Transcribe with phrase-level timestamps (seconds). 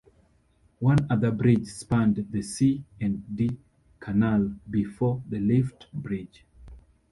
[0.79, 3.55] One other bridge spanned the C and D
[3.99, 6.43] Canal before the lift bridge.